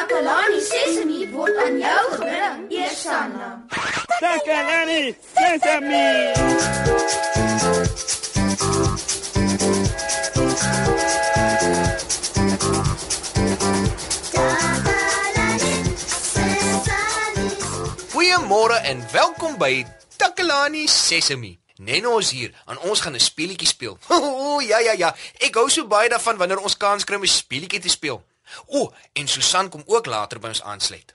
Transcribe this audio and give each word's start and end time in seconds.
Takalani 0.00 0.60
Sesemi 0.64 1.28
word 1.28 1.56
aan 1.60 1.76
jou 1.76 2.04
gebring, 2.16 2.60
Eersanna. 2.72 3.48
Takalani 4.16 5.12
Sesame. 5.36 6.32
Goeiemôre 18.08 18.80
en 18.88 19.04
welkom 19.12 19.58
by 19.60 19.84
Takalani 20.16 20.88
Sesemi. 20.88 21.58
Nenno 21.76 22.16
is 22.24 22.32
hier 22.32 22.56
en 22.64 22.80
ons 22.88 23.00
gaan 23.00 23.12
'n 23.12 23.20
speletjie 23.20 23.68
speel. 23.68 23.98
O 24.08 24.60
ja 24.64 24.80
ja 24.80 24.96
ja, 24.96 25.14
ek 25.36 25.54
hou 25.60 25.68
so 25.68 25.84
baie 25.84 26.08
daarvan 26.08 26.40
wanneer 26.40 26.64
ons 26.64 26.76
kans 26.76 27.04
kry 27.04 27.20
om 27.20 27.22
'n 27.22 27.28
speletjie 27.28 27.84
te 27.84 27.92
speel. 27.92 28.24
O, 28.66 28.92
en 29.12 29.28
Susan 29.28 29.68
kom 29.68 29.82
ook 29.86 30.06
later 30.06 30.38
by 30.38 30.48
ons 30.48 30.62
aansluit. 30.62 31.14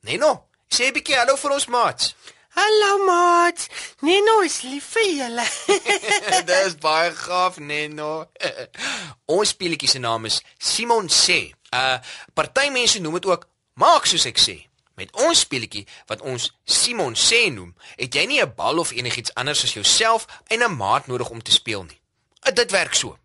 Nenno, 0.00 0.46
sê 0.68 0.88
'n 0.88 0.92
bietjie 0.92 1.16
hallo 1.16 1.36
vir 1.36 1.50
ons 1.50 1.66
maats. 1.66 2.14
Hallo 2.50 3.04
maat. 3.04 3.68
Neno 4.00 4.40
is 4.42 4.62
lief 4.62 4.86
vir 4.94 5.06
julle. 5.14 5.44
Dis 6.50 6.74
baie 6.82 7.12
gaaf, 7.14 7.58
Nenno. 7.58 8.26
ons 9.36 9.52
speletjie 9.54 9.88
se 9.88 10.00
naam 10.02 10.26
is 10.26 10.40
Simon 10.58 11.08
sê. 11.08 11.52
Uh 11.70 11.98
party 12.34 12.70
mense 12.74 12.98
noem 12.98 13.20
dit 13.20 13.30
ook 13.30 13.46
maak 13.78 14.06
soos 14.10 14.26
ek 14.26 14.42
sê. 14.42 14.56
Met 14.98 15.14
ons 15.22 15.44
speletjie 15.46 15.86
wat 16.10 16.24
ons 16.26 16.50
Simon 16.66 17.14
sê 17.14 17.46
noem, 17.54 17.70
het 17.96 18.18
jy 18.18 18.26
nie 18.26 18.42
'n 18.42 18.54
bal 18.56 18.82
of 18.82 18.90
enigiets 18.90 19.34
anders 19.34 19.64
as 19.64 19.76
jouself 19.78 20.26
en 20.48 20.62
'n 20.62 20.76
maat 20.76 21.06
nodig 21.06 21.30
om 21.30 21.42
te 21.42 21.52
speel 21.52 21.84
nie. 21.84 22.00
Uh, 22.48 22.52
dit 22.52 22.70
werk 22.70 22.94
so. 22.94 23.18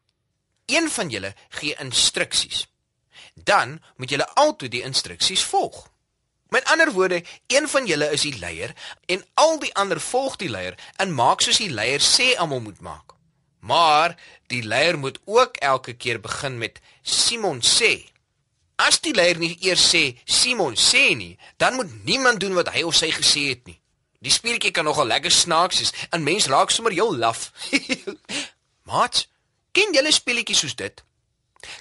Een 0.66 0.90
van 0.90 1.10
julle 1.10 1.34
gee 1.50 1.76
instruksies. 1.80 2.68
Dan 3.34 3.82
moet 3.96 4.10
julle 4.10 4.28
altyd 4.34 4.72
die 4.72 4.82
instruksies 4.82 5.44
volg. 5.44 5.90
Met 6.50 6.66
ander 6.66 6.92
woorde, 6.92 7.24
een 7.48 7.68
van 7.68 7.86
julle 7.86 8.12
is 8.12 8.22
die 8.22 8.38
leier 8.40 8.74
en 9.06 9.26
al 9.34 9.60
die 9.60 9.74
ander 9.76 10.00
volg 10.00 10.36
die 10.36 10.50
leier 10.50 10.78
en 10.96 11.14
maak 11.14 11.42
soos 11.42 11.58
die 11.58 11.72
leier 11.72 12.04
sê 12.04 12.36
almal 12.38 12.62
moet 12.62 12.80
maak. 12.80 13.16
Maar 13.60 14.16
die 14.48 14.62
leier 14.64 14.98
moet 15.00 15.20
ook 15.26 15.58
elke 15.58 15.94
keer 15.94 16.22
begin 16.22 16.58
met 16.58 16.80
Simon 17.02 17.62
sê. 17.66 18.06
As 18.76 19.00
die 19.00 19.14
leier 19.16 19.40
nie 19.40 19.56
eers 19.66 19.88
sê 19.94 20.04
Simon 20.26 20.76
sê 20.76 21.16
nie, 21.16 21.38
dan 21.58 21.76
moet 21.76 21.92
niemand 22.06 22.40
doen 22.40 22.54
wat 22.54 22.70
hy 22.76 22.84
of 22.84 22.96
sy 22.96 23.10
gesê 23.16 23.48
het 23.54 23.66
nie. 23.66 23.80
Die 24.26 24.34
speletjie 24.34 24.72
kan 24.72 24.86
nogal 24.86 25.08
lekker 25.08 25.32
snaaks 25.32 25.80
wees 25.82 25.94
en 26.10 26.24
mense 26.26 26.50
raak 26.50 26.72
sommer 26.74 26.94
heel 26.94 27.14
laf. 27.18 27.52
Maat, 28.90 29.26
ken 29.72 29.94
julle 29.94 30.14
speletjies 30.14 30.64
soos 30.66 30.78
dit? 30.80 31.05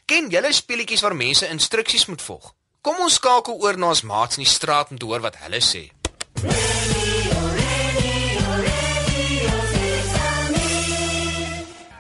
Ken 0.06 0.30
julle 0.30 0.52
speletjies 0.52 1.02
waar 1.04 1.16
mense 1.16 1.48
instruksies 1.48 2.06
moet 2.06 2.22
volg? 2.22 2.52
Kom 2.84 2.98
ons 3.00 3.14
skakel 3.16 3.56
oor 3.62 3.78
na 3.78 3.92
ons 3.94 4.02
maats 4.04 4.36
in 4.36 4.44
die 4.44 4.50
straat 4.50 4.90
om 4.92 4.98
te 4.98 5.08
hoor 5.08 5.22
wat 5.24 5.38
hulle 5.44 5.60
sê. 5.64 5.86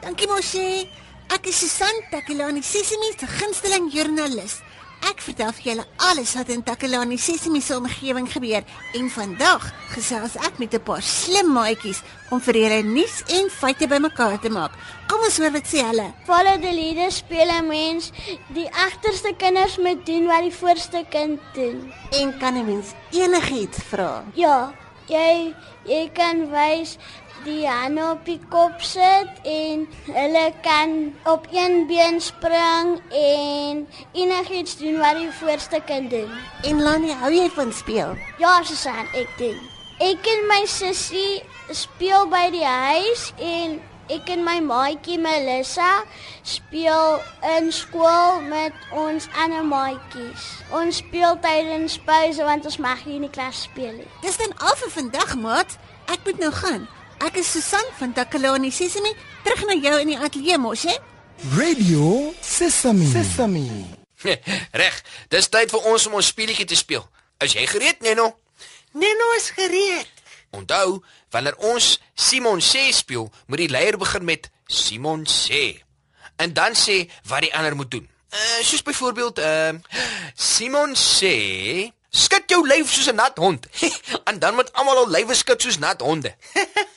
Dankie 0.04 0.28
Moshi. 0.28 0.84
Ek 1.32 1.48
is 1.48 1.56
Susan 1.58 1.96
Takelani, 2.12 2.60
Sesimi 2.62 3.08
se 3.16 3.26
gunsteling 3.26 3.88
joernalis. 3.90 4.60
Ek 5.04 5.20
vertel 5.20 5.50
vir 5.52 5.64
julle 5.68 5.84
alles 6.08 6.30
wat 6.38 6.48
in 6.48 6.62
Takelani 6.64 7.18
Sesimi 7.20 7.60
se 7.60 7.74
omgewing 7.76 8.24
gebeur 8.32 8.64
en 8.96 9.10
vandag 9.12 9.66
gesels 9.92 10.36
ek 10.40 10.56
met 10.58 10.72
'n 10.74 10.80
paar 10.80 11.02
slim 11.02 11.52
maatjies 11.52 12.00
om 12.30 12.40
vir 12.40 12.56
julle 12.62 12.82
nuus 12.82 13.16
en 13.28 13.50
feite 13.50 13.86
bymekaar 13.86 14.40
te 14.40 14.48
maak. 14.48 14.72
Kom 15.08 15.20
ons 15.20 15.36
hoor 15.38 15.52
wat 15.52 15.66
sê 15.68 15.84
hulle. 15.84 16.08
Follow 16.24 16.56
the 16.56 16.72
leader 16.72 17.10
speel 17.10 17.50
'n 17.52 17.68
mens 17.68 18.12
die 18.48 18.70
agterste 18.72 19.34
kinders 19.36 19.76
moet 19.76 20.06
doen 20.06 20.26
wat 20.26 20.42
die 20.42 20.58
voorste 20.60 21.04
kind 21.10 21.40
doen. 21.52 21.92
En 22.10 22.38
kan 22.38 22.56
'n 22.56 22.64
mens 22.64 22.94
enigiets 23.10 23.78
vra? 23.90 24.24
Ja, 24.34 24.72
jy 25.06 25.54
jy 25.84 26.10
kan 26.14 26.50
wys 26.50 26.96
die 27.44 27.68
hande 27.68 28.02
op 28.10 28.24
die 28.26 28.40
kop 28.52 28.82
sit 28.84 29.40
en 29.48 29.84
hulle 30.08 30.44
kan 30.64 31.14
op 31.28 31.46
een 31.52 31.86
been 31.86 32.20
spring 32.20 32.96
en 33.10 33.84
enigiets 34.12 34.76
doen 34.80 34.98
wat 34.98 35.16
die 35.20 35.30
voorste 35.40 35.80
kind 35.86 36.10
doen. 36.10 36.30
En 36.62 36.82
Lani, 36.82 37.12
hou 37.20 37.32
jy 37.32 37.48
van 37.54 37.72
speel? 37.72 38.16
Ja, 38.38 38.62
Susan, 38.62 39.06
ek 39.12 39.28
doen. 39.38 39.58
Ek 40.02 40.26
en 40.26 40.46
my 40.50 40.64
sussie 40.66 41.42
speel 41.70 42.26
by 42.32 42.48
die 42.50 42.66
huis 42.66 43.28
en 43.38 43.78
ek 44.12 44.28
en 44.34 44.42
my 44.44 44.58
maatjie 44.64 45.20
Melissa 45.22 46.02
speel 46.44 47.22
in 47.54 47.70
skool 47.72 48.42
met 48.48 48.74
ons 48.92 49.28
ander 49.40 49.64
maatjies. 49.64 50.50
Ons 50.74 51.00
speel 51.04 51.38
tydens 51.44 51.96
pouse 52.04 52.42
want 52.44 52.66
ons 52.68 52.80
mag 52.82 53.06
nie 53.06 53.20
in 53.20 53.28
die 53.28 53.32
klas 53.32 53.64
speel 53.68 53.94
nie. 54.00 54.10
Dis 54.26 54.40
dan 54.40 54.52
al 54.58 54.76
vir 54.82 54.92
vandag, 54.98 55.38
maat. 55.40 55.78
Ek 56.12 56.20
moet 56.26 56.42
nou 56.42 56.52
gaan. 56.52 56.84
Ek 57.24 57.38
is 57.40 57.48
Susan 57.48 57.86
van 57.96 58.12
Takelani 58.12 58.68
Sesimi, 58.68 59.08
terug 59.46 59.62
na 59.64 59.74
jou 59.80 59.94
in 60.02 60.10
die 60.12 60.16
ateljee 60.20 60.58
mos, 60.60 60.82
hè? 60.84 60.92
Radio 61.56 62.34
Sesame. 62.44 63.06
Sesame. 63.08 63.62
Reg, 64.80 64.98
dis 65.32 65.48
tyd 65.48 65.72
vir 65.72 65.86
ons 65.88 66.04
om 66.10 66.18
ons 66.20 66.28
speletjie 66.28 66.66
te 66.68 66.76
speel. 66.76 67.00
Is 67.40 67.56
jy 67.56 67.64
gereed, 67.70 68.04
Nenno? 68.04 68.28
Neno 68.92 69.30
is 69.38 69.48
gereed. 69.56 70.12
Onthou, 70.52 71.00
wanneer 71.32 71.56
ons 71.64 71.94
Simon 72.12 72.60
sê 72.60 72.90
speel, 72.92 73.30
moet 73.48 73.64
die 73.64 73.72
leier 73.72 73.96
begin 73.96 74.28
met 74.28 74.50
Simon 74.68 75.24
sê. 75.24 75.80
En 76.36 76.52
dan 76.52 76.76
sê 76.76 77.06
wat 77.32 77.46
die 77.46 77.54
ander 77.56 77.72
moet 77.72 77.88
doen. 77.96 78.04
Uh 78.36 78.60
soos 78.60 78.84
byvoorbeeld, 78.84 79.40
uh 79.40 79.72
Simon 80.36 80.92
sê, 80.92 81.36
skud 82.12 82.52
jou 82.52 82.66
lyf 82.68 82.92
soos 82.92 83.08
'n 83.08 83.16
nat 83.16 83.40
hond. 83.40 83.64
en 84.28 84.38
dan 84.38 84.60
moet 84.60 84.72
almal 84.76 85.06
al 85.06 85.14
lywe 85.16 85.34
skud 85.34 85.62
soos 85.62 85.80
nat 85.80 86.04
honde. 86.04 86.36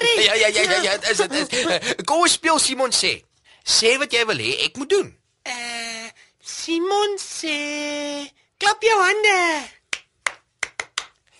Dit 0.00 0.14
klink 0.14 0.18
na 0.18 0.24
pret. 0.24 0.24
ja, 0.24 0.34
ja, 0.34 0.48
ja, 0.48 0.62
ja, 0.62 0.82
ja, 0.82 0.96
dit 0.96 1.10
is 1.10 1.16
dit. 1.16 1.52
is. 1.52 1.64
Uh, 1.64 2.04
Kom 2.04 2.22
ons 2.24 2.32
speel 2.32 2.58
Simon 2.58 2.92
sê. 2.94 3.12
Sê 3.68 3.96
wat 4.00 4.12
jy 4.12 4.24
wil 4.30 4.40
hê 4.40 4.54
ek 4.68 4.76
moet 4.80 4.90
doen. 4.90 5.08
Uh 5.48 6.08
Simon 6.48 7.18
sê, 7.20 8.24
klap 8.56 8.80
jou 8.82 8.96
hande. 9.04 9.40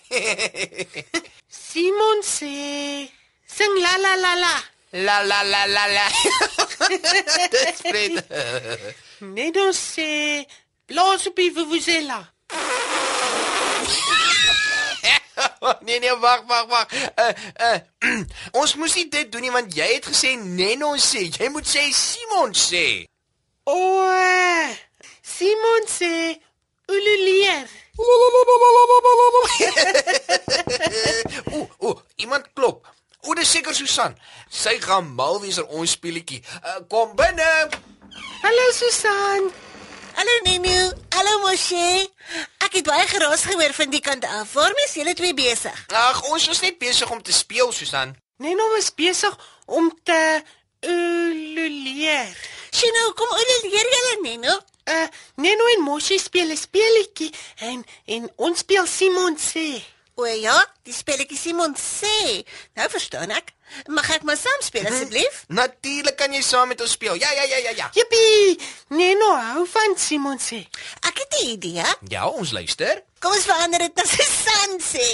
Simon 1.49 2.21
sê, 2.21 3.09
sing 3.49 3.73
la 3.81 3.95
la 3.97 4.13
la 4.21 4.33
la. 4.43 4.53
La 5.07 5.17
la 5.23 5.41
la 5.43 5.65
la 5.65 5.85
la. 5.95 6.05
Dis 7.53 7.81
pret. 7.89 8.21
Neno 9.21 9.67
sê, 9.73 10.45
blaas 10.89 11.25
op 11.29 11.35
die 11.41 11.51
vuvuzela. 11.57 12.21
nee 15.85 15.99
nee, 15.99 16.15
wag, 16.19 16.43
wag, 16.47 16.65
wag. 16.67 16.87
Uh 17.15 17.33
uh 17.67 17.79
ons 18.61 18.75
moes 18.75 18.95
nie 18.95 19.07
dit 19.09 19.31
doen 19.31 19.41
nie 19.45 19.53
want 19.53 19.73
jy 19.75 19.87
het 19.95 20.05
gesê 20.09 20.35
Nenno 20.39 20.95
sê. 20.97 21.27
Jy 21.29 21.49
moet 21.53 21.67
sê 21.67 21.87
Simon 21.95 22.53
sê. 22.55 23.05
O, 23.69 23.77
eh, 24.09 24.75
Simon 25.21 25.83
sê, 25.87 26.39
ululeer. 26.89 27.67
O, 31.51 31.67
o, 31.79 32.01
iemand 32.17 32.45
klop. 32.55 32.87
O, 33.27 33.33
dis 33.35 33.51
seker 33.51 33.75
Susan. 33.75 34.15
Sy 34.49 34.77
gaan 34.79 35.09
mal 35.17 35.41
wees 35.43 35.59
oor 35.59 35.81
ons 35.81 35.91
speletjie. 35.97 36.39
Uh, 36.63 36.79
kom 36.91 37.11
binne. 37.19 37.49
Hallo 38.43 38.65
Susan. 38.73 39.49
Hallo 40.15 40.35
Nenu. 40.45 40.77
Hallo 41.15 41.33
Moshi. 41.43 42.07
Ek 42.69 42.75
het 42.83 42.85
baie 42.85 43.07
geraas 43.09 43.47
gehoor 43.49 43.71
van 43.73 43.89
die 43.89 43.99
kant 44.05 44.25
af. 44.29 44.51
Waarmee 44.53 44.85
is 44.85 44.93
julle 44.93 45.13
twee 45.17 45.33
besig? 45.33 45.77
Ag, 45.89 46.19
ons 46.29 46.43
was 46.51 46.59
net 46.61 46.75
besig 46.77 47.09
om 47.09 47.21
te 47.25 47.33
speel, 47.33 47.71
Susan. 47.73 48.11
Neno 48.37 48.67
was 48.75 48.91
besig 48.93 49.33
om 49.65 49.87
te 50.05 50.19
ululeer. 50.85 52.35
Sjoe, 52.69 53.07
kom 53.17 53.33
leer 53.39 53.65
julle 53.73 54.13
Nenu. 54.21 54.53
Uh 54.85 55.07
Neno 55.41 55.65
en 55.73 55.81
Moshi 55.81 56.19
speel 56.21 56.53
'n 56.53 56.57
speletjie 56.57 57.33
en 57.57 57.81
en 58.05 58.29
ons 58.35 58.59
speel 58.59 58.85
Simon 58.85 59.37
sê. 59.37 59.81
O 60.19 60.25
ja, 60.27 60.55
die 60.83 60.91
spelletjie 60.93 61.37
Simon 61.39 61.75
sê. 61.79 62.43
Nou 62.75 62.89
verstaan 62.91 63.31
ek. 63.31 63.53
Mag 63.87 64.09
ek 64.17 64.25
maar 64.27 64.35
saam 64.35 64.59
speel 64.65 64.89
asseblief? 64.89 65.45
Natuurlik 65.55 66.17
kan 66.19 66.33
jy 66.35 66.41
saam 66.43 66.73
met 66.73 66.81
ons 66.83 66.91
speel. 66.97 67.15
Ja, 67.21 67.31
ja, 67.37 67.45
ja, 67.47 67.61
ja, 67.69 67.73
ja. 67.77 67.87
Jippie! 67.95 68.57
Neno 68.91 69.29
hou 69.53 69.63
van 69.71 69.95
Simon 69.95 70.41
sê. 70.43 70.65
Ek 71.07 71.23
het 71.23 71.39
'n 71.39 71.49
idee. 71.55 71.85
Ja, 72.11 72.27
ons 72.27 72.51
luister. 72.51 73.03
Kom 73.19 73.31
ons 73.31 73.47
verander 73.47 73.79
dit 73.79 73.95
na 73.95 74.03
Susan 74.03 74.79
sê. 74.91 75.07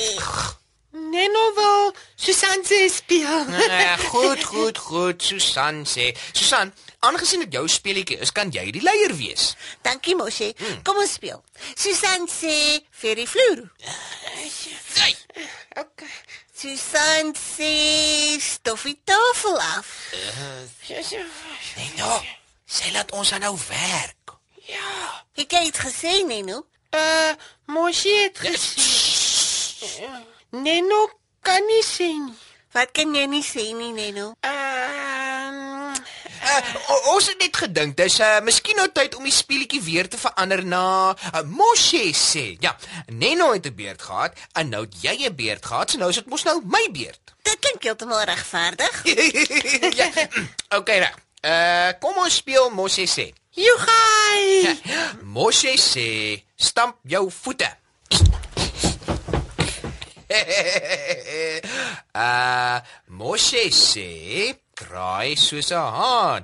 Neno 0.96 1.54
wil 1.56 1.94
Susan 2.16 2.64
sê 2.64 2.88
speel. 2.90 3.46
Ja, 3.68 3.98
goed, 3.98 4.44
goed, 4.44 4.78
goed, 4.78 5.22
Susan 5.24 5.84
sê. 5.86 6.16
Susan, 6.32 6.74
aangesien 7.00 7.44
dit 7.44 7.54
jou 7.54 7.68
speletjie 7.68 8.18
is, 8.24 8.32
kan 8.32 8.50
jy 8.52 8.72
die 8.72 8.82
leier 8.82 9.14
wees. 9.16 9.56
Dankie 9.84 10.16
Moshi. 10.16 10.54
Kom 10.84 10.98
ons 10.98 11.14
speel. 11.20 11.44
Susan 11.76 12.26
sê 12.32 12.80
vir 13.02 13.16
die 13.16 13.28
vloer. 13.28 13.66
Hey. 14.96 15.16
Okay. 15.78 16.10
Susan 16.56 17.34
sê 17.36 18.40
stof 18.42 18.84
die 18.88 18.98
tafel 19.04 19.60
af. 19.60 19.90
Nee, 21.76 21.92
nou. 21.98 22.22
Sy 22.66 22.92
laat 22.96 23.12
ons 23.12 23.32
aan 23.36 23.42
nou 23.46 23.58
werk. 23.70 24.34
Ja. 24.66 25.24
Het 25.38 25.52
jy 25.52 25.62
iets 25.70 25.80
gesê, 25.80 26.14
Neno? 26.26 26.64
Uh, 26.96 27.34
Moshi 27.70 28.14
het 28.24 28.38
gesê. 28.40 30.08
Neno 30.56 31.02
kan 31.46 31.62
nie 31.68 31.84
sê 31.86 32.08
nie. 32.16 32.38
Wat 32.74 32.92
kan 32.96 33.14
jy 33.16 33.26
nie 33.30 33.44
sê 33.46 33.70
nie, 33.78 33.92
Neno? 33.94 34.34
Ehm 34.42 34.54
Uh, 34.56 34.65
o- 34.65 34.65
ons 37.14 37.28
het 37.30 37.40
net 37.40 37.58
gedink 37.58 37.96
dis 37.98 38.20
uh 38.20 38.40
miskien 38.46 38.78
nou 38.80 38.88
tyd 38.94 39.16
om 39.16 39.24
die 39.24 39.34
speletjie 39.34 39.82
weer 39.82 40.10
te 40.10 40.18
verander 40.18 40.64
na 40.66 40.86
uh, 41.14 41.44
Moshe 41.46 42.12
sê. 42.14 42.58
Ja, 42.60 42.76
Neno 43.08 43.52
het 43.54 43.68
'n 43.68 43.76
beerd 43.76 44.02
gehad 44.02 44.34
en 44.54 44.70
nou 44.70 44.84
het 44.86 44.96
jy 45.02 45.16
'n 45.28 45.36
beerd 45.36 45.66
gehad, 45.66 45.92
so 45.92 45.98
nou 45.98 46.10
is 46.10 46.16
dit 46.16 46.28
mos 46.28 46.44
nou 46.44 46.62
my 46.66 46.88
beerd. 46.92 47.22
Dit 47.46 47.60
klink 47.60 47.84
heeltemal 47.84 48.24
regverdig. 48.24 49.04
ja. 50.00 50.10
Okay, 50.70 51.00
reg. 51.00 51.16
Uh 51.46 51.92
kom 52.00 52.18
ons 52.18 52.36
speel 52.36 52.70
Moshe 52.70 53.06
sê. 53.06 53.34
Jogai. 53.56 54.76
Moshe 55.24 55.78
sê, 55.78 56.44
stamp 56.56 56.98
jou 57.04 57.30
voete. 57.32 57.70
uh 62.16 62.80
Moshe 63.20 63.70
sê, 63.72 64.10
kraai 64.76 65.36
soos 65.40 65.72
'n 65.72 65.90
haan. 65.98 66.42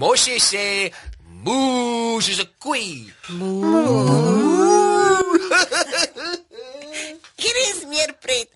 Moshe 0.00 0.36
sê, 0.50 0.66
moo 1.44 2.20
soos 2.24 2.40
'n 2.42 2.50
koei. 2.62 2.92
Hier 7.42 7.56
is 7.70 7.80
meer 7.92 8.12
pret. 8.24 8.48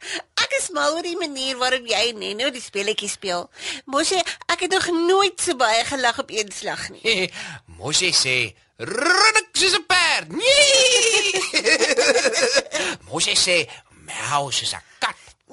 Ek 0.42 0.50
is 0.58 0.68
mal 0.76 0.94
oor 0.94 1.06
die 1.06 1.16
manier 1.24 1.54
waarop 1.62 1.86
jy 1.86 2.02
en 2.10 2.18
Neno 2.18 2.50
die 2.50 2.62
speletjie 2.68 3.08
speel. 3.08 3.42
Mosie, 3.86 4.22
ek 4.52 4.60
het 4.66 4.72
nog 4.74 4.86
nooit 5.10 5.38
so 5.40 5.54
baie 5.54 5.84
gelag 5.84 6.18
op 6.18 6.30
een 6.30 6.50
slag 6.52 6.82
nie. 6.90 7.30
Moshe 7.78 8.10
sê, 8.22 8.36
rinnik 8.78 9.48
soos 9.54 9.74
'n 9.78 9.86
perd. 9.86 10.28
Nee! 10.34 11.30
Moshe 13.08 13.34
sê, 13.46 13.56
miau 14.06 14.50
soos 14.50 14.74
'n. 14.74 14.95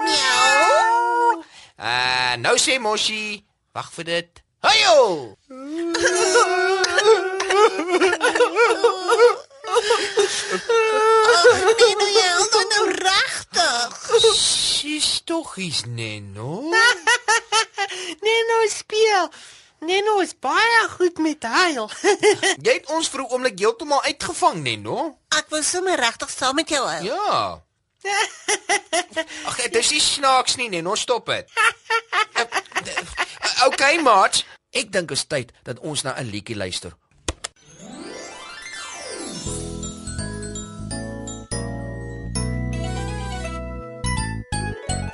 Miau. 0.06 1.44
Uh 1.80 2.34
nou 2.44 2.56
sê 2.58 2.80
Moshi, 2.80 3.44
wag 3.74 3.92
vir 3.98 4.06
dit. 4.12 4.44
Hayo! 4.64 5.38
Neno, 11.80 12.06
jy 12.08 12.28
hou 12.36 12.46
dan 12.54 12.70
nou 12.74 12.86
regtig. 12.96 13.98
Sis 14.38 15.10
tog 15.28 15.58
is 15.58 15.84
Neno. 15.86 16.62
Neno 18.26 18.62
speel. 18.72 19.30
Neno 19.84 20.20
is 20.24 20.32
baie 20.40 20.88
goed 20.96 21.20
met 21.20 21.44
huil. 21.44 21.90
Jy 22.66 22.78
het 22.80 22.88
ons 22.88 23.10
vir 23.12 23.22
'n 23.26 23.32
oomblik 23.36 23.60
heeltemal 23.60 24.04
uitgevang, 24.08 24.64
Neno. 24.64 25.18
Ek 25.36 25.52
wil 25.52 25.64
sommer 25.64 26.00
regtig 26.00 26.32
saam 26.32 26.56
met 26.56 26.70
jou 26.70 26.84
hou. 26.88 27.04
Ja. 27.04 27.60
Ag, 29.48 29.56
dit 29.56 29.76
is 29.76 29.92
nie 29.92 30.02
snaaks 30.02 30.58
nie, 30.60 30.70
Neno, 30.70 30.96
stop 30.96 31.26
dit. 31.32 31.48
Okay, 33.64 33.96
maat. 34.04 34.42
Ek 34.76 34.90
dink 34.92 35.12
is 35.16 35.24
tyd 35.30 35.54
dat 35.64 35.80
ons 35.80 36.02
na 36.04 36.16
'n 36.20 36.28
liedjie 36.28 36.56
luister. 36.56 36.92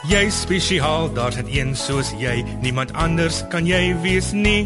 Jy 0.10 0.26
is 0.26 0.42
spesiaal, 0.42 1.14
daar's 1.14 1.36
net 1.36 1.50
een 1.54 1.76
soos 1.78 2.10
jy. 2.18 2.42
Niemand 2.66 2.94
anders 2.94 3.44
kan 3.54 3.66
jy 3.70 3.94
wees 4.02 4.32
nie. 4.34 4.66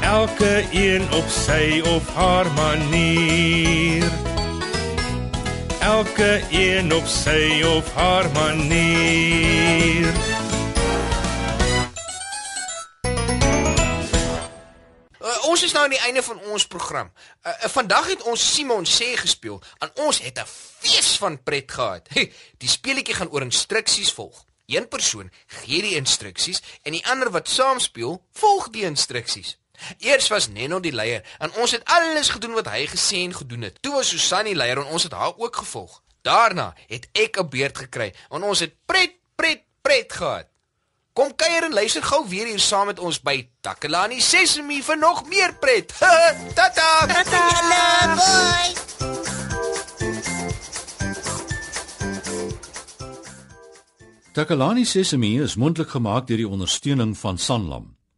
Elke 0.00 0.66
een 0.70 1.12
op 1.12 1.28
sy 1.28 1.80
of 1.80 2.14
haar 2.14 2.52
manier. 2.52 4.10
Elke 5.80 6.42
een 6.50 6.94
op 6.94 7.06
sy 7.06 7.62
of 7.62 7.94
haar 7.94 8.30
manier. 8.30 10.12
Uh, 15.20 15.48
ons 15.48 15.62
is 15.62 15.72
nou 15.72 15.84
aan 15.84 15.90
die 15.90 16.00
einde 16.00 16.22
van 16.22 16.40
ons 16.40 16.66
program. 16.66 17.10
Uh, 17.10 17.52
uh, 17.52 17.68
vandag 17.68 18.06
het 18.06 18.22
ons 18.22 18.54
Simon 18.54 18.86
sê 18.86 19.14
gespeel 19.16 19.62
en 19.78 19.90
ons 19.94 20.20
het 20.22 20.38
'n 20.38 20.46
fees 20.46 21.16
van 21.18 21.42
pret 21.42 21.72
gehad. 21.72 22.08
Die 22.62 22.68
speletjie 22.68 23.14
gaan 23.14 23.30
oor 23.30 23.42
instruksies 23.42 24.12
volg. 24.12 24.44
Een 24.66 24.88
persoon 24.88 25.30
gee 25.46 25.82
die 25.82 25.94
instruksies 25.94 26.62
en 26.82 26.92
die 26.92 27.06
ander 27.06 27.30
wat 27.30 27.48
saam 27.48 27.78
speel, 27.78 28.22
volg 28.32 28.68
die 28.68 28.82
instruksies. 28.82 29.58
Eers 29.98 30.28
was 30.28 30.48
Neno 30.48 30.80
die 30.80 30.92
leier 30.92 31.22
en 31.38 31.52
ons 31.60 31.70
het 31.70 31.84
alles 31.84 32.28
gedoen 32.28 32.52
wat 32.52 32.68
hy 32.68 32.86
gesê 32.86 33.22
en 33.24 33.34
gedoen 33.34 33.62
het. 33.68 33.78
Toe 33.80 33.92
was 33.92 34.08
Susan 34.08 34.44
die 34.44 34.54
leier 34.54 34.78
en 34.78 34.92
ons 34.92 35.02
het 35.02 35.12
haar 35.12 35.36
ook 35.36 35.56
gevolg. 35.56 36.02
Daarna 36.22 36.74
het 36.86 37.08
ek 37.12 37.38
'n 37.38 37.48
beurt 37.48 37.78
gekry 37.78 38.14
en 38.30 38.42
ons 38.42 38.60
het 38.60 38.74
pret 38.86 39.14
pret 39.36 39.62
pret 39.82 40.12
gehad. 40.12 40.46
Kom 41.12 41.36
kuier 41.36 41.64
en 41.64 41.72
luister 41.72 42.02
gou 42.02 42.28
weer 42.28 42.46
hier 42.46 42.60
saam 42.60 42.86
met 42.86 42.98
ons 42.98 43.22
by 43.22 43.48
Takalani 43.60 44.20
Sesemi 44.20 44.82
vir 44.82 44.98
nog 44.98 45.24
meer 45.28 45.54
pret. 45.54 45.94
Tata. 46.58 47.06
Julle, 47.08 48.14
bye. 48.16 48.86
Takalani 54.36 54.84
Sesemi 54.84 55.38
is 55.40 55.56
mondelik 55.56 55.88
gemaak 55.88 56.26
deur 56.28 56.36
die 56.36 56.48
ondersteuning 56.48 57.16
van 57.16 57.38
Sanlam. 57.40 57.95